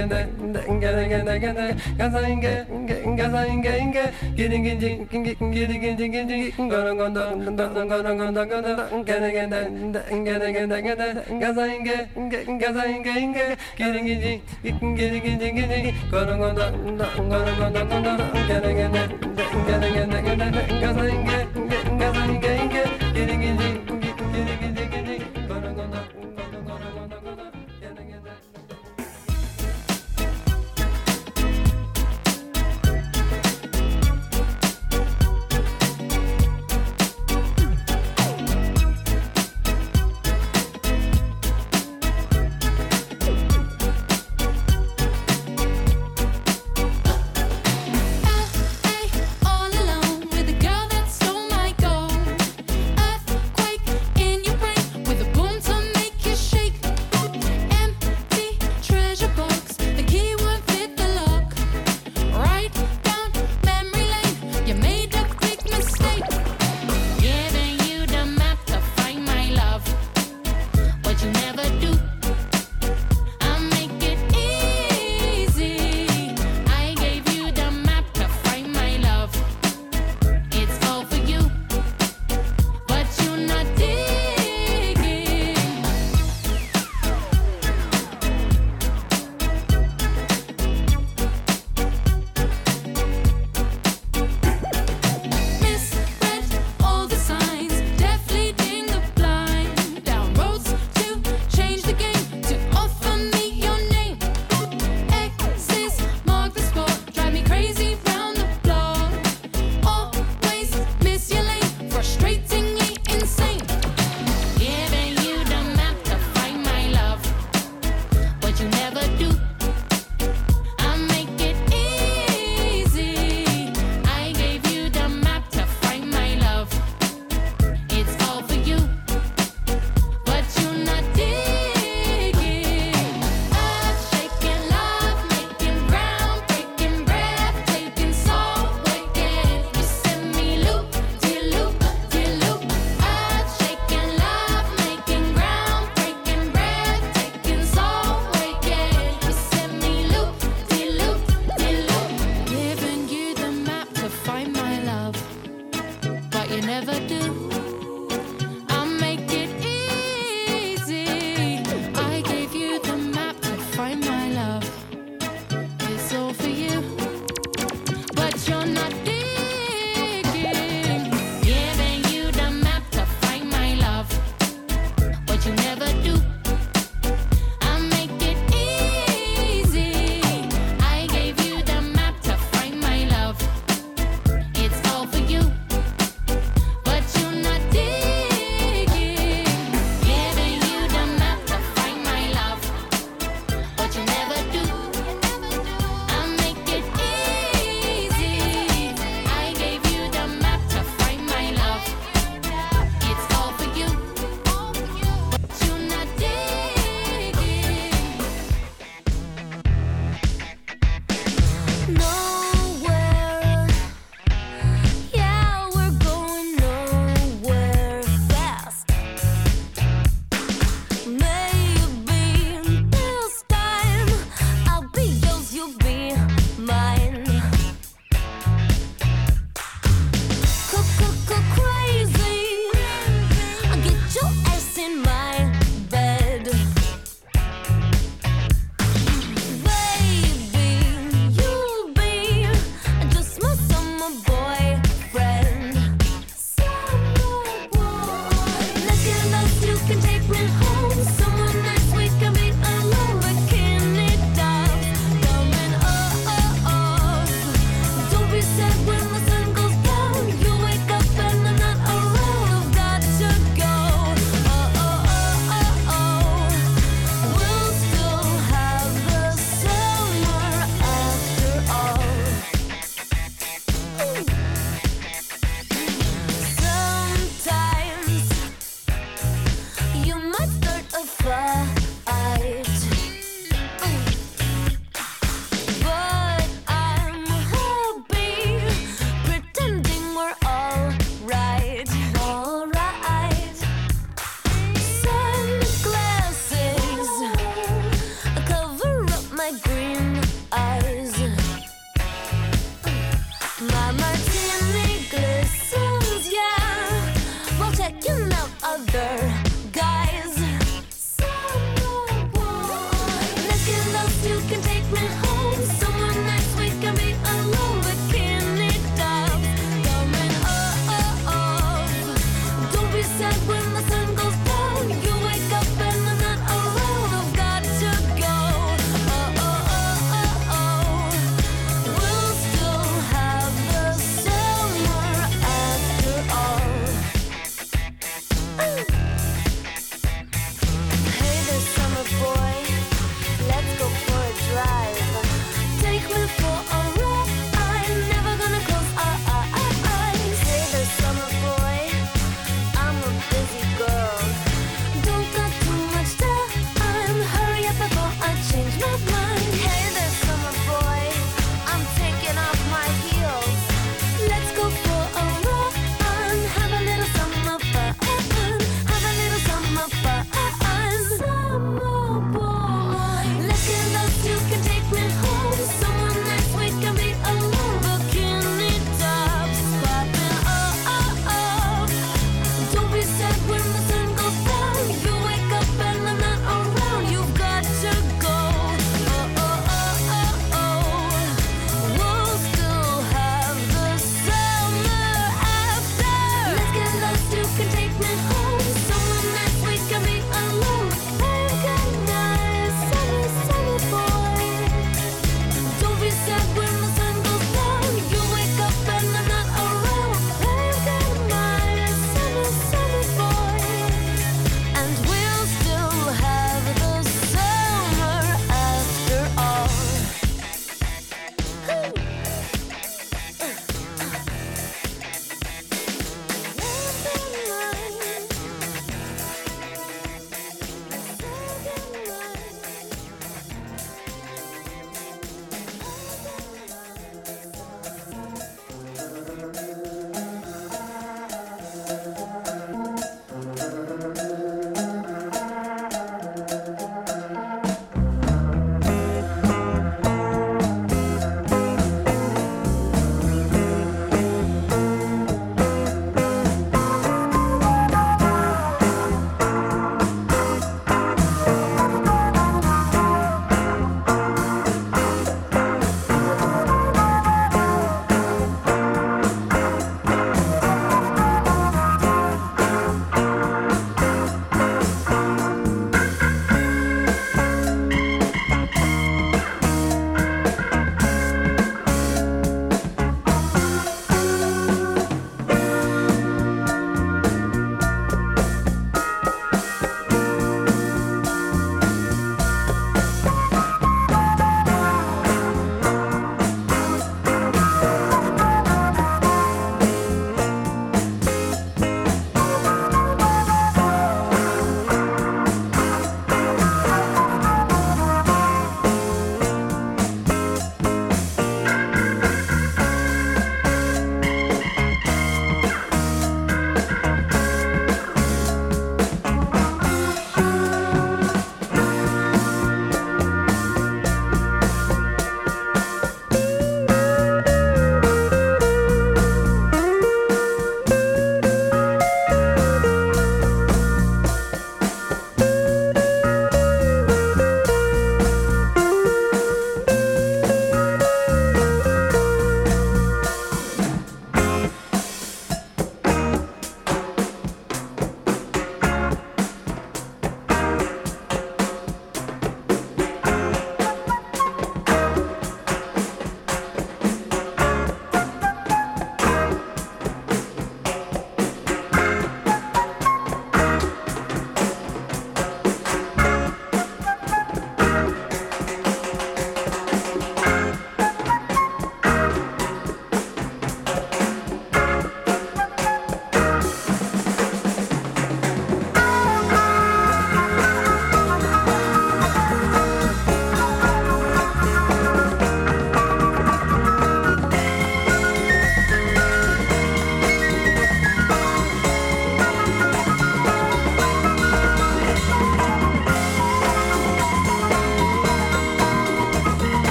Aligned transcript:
all 0.00 0.40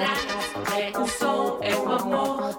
A 0.00 0.02
paz, 0.02 0.24
mostrar, 0.32 0.80
é 0.80 0.98
o 0.98 1.06
sol, 1.06 1.58
é 1.60 1.74
o 1.76 1.92
amor. 1.92 2.49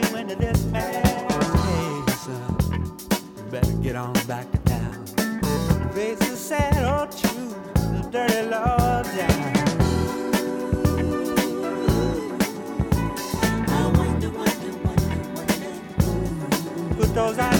You 0.00 0.16
into 0.16 0.36
this 0.36 0.64
mess. 0.66 1.06
Hey, 1.64 2.30
you 3.36 3.44
better 3.50 3.72
get 3.82 3.96
on 3.96 4.12
back 4.26 4.50
to 4.52 4.58
town. 4.58 5.06
Face 5.94 6.18
the 6.18 6.36
sad 6.36 6.84
old 6.84 7.10
truth, 7.10 7.56
the 7.74 8.08
dirty 8.10 8.48
law 8.48 9.02
down. 9.02 9.50
Put 16.96 17.14
those 17.14 17.38
ideas 17.38 17.59